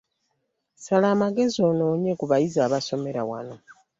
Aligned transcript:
Sala 0.83 1.07
amagezi 1.15 1.59
onoonye 1.69 2.11
ku 2.19 2.25
bayizi 2.31 2.57
abaasomera 2.65 3.21
wano. 3.29 3.55